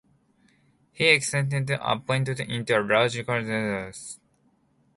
He 0.93 1.09
extended 1.09 1.69
a 1.69 1.99
pond 1.99 2.27
into 2.29 2.75
a 2.75 2.81
large 2.81 3.23
curved 3.23 3.45
lake. 3.47 3.93